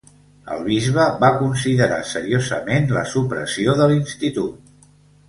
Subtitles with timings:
[0.53, 4.89] El bisbe va considerar seriosament la supressió de l'institut.